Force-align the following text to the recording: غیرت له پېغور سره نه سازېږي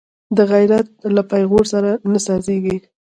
غیرت 0.51 0.87
له 1.15 1.21
پېغور 1.31 1.63
سره 1.73 1.89
نه 2.11 2.19
سازېږي 2.27 2.77